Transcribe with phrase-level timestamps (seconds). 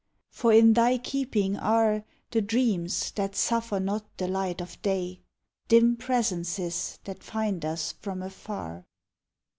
[0.31, 5.21] For in thy keeping are The Dreams that suffer not the light of day
[5.67, 8.87] Dim presences, that find us from afar.